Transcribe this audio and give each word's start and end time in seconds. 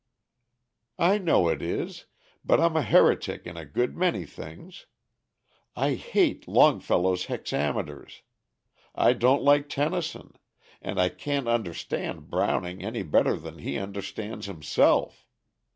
"I 0.97 1.19
know 1.19 1.47
it 1.47 1.61
is, 1.61 2.07
but 2.43 2.59
I'm 2.59 2.75
a 2.75 2.81
heretic 2.81 3.45
in 3.45 3.55
a 3.55 3.65
good 3.67 3.95
many 3.95 4.25
things. 4.25 4.87
I 5.75 5.93
hate 5.93 6.47
Longfellow's 6.47 7.25
hexameters; 7.25 8.23
I 8.95 9.13
don't 9.13 9.43
like 9.43 9.69
Tennyson; 9.69 10.33
and 10.81 10.99
I 10.99 11.09
can't 11.09 11.47
understand 11.47 12.31
Browning 12.31 12.83
any 12.83 13.03
better 13.03 13.35
than 13.37 13.59
he 13.59 13.77
understands 13.77 14.47
himself. 14.47 15.27